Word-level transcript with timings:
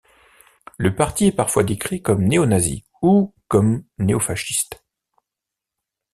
Le 0.79 0.95
parti 0.95 1.27
est 1.27 1.31
parfois 1.31 1.63
décrit 1.63 2.01
comme 2.01 2.25
néonazi 2.25 2.83
ou 3.03 3.35
comme 3.47 3.83
néofasciste. 3.99 4.83